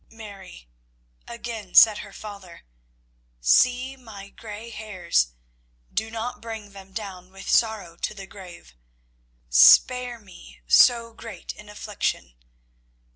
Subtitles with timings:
[0.09, 0.67] "Mary,"
[1.27, 2.63] again said her father,
[3.39, 5.33] "see my grey hairs.
[5.93, 8.73] Do not bring them down with sorrow to the grave.
[9.47, 12.33] Spare me so great an affliction.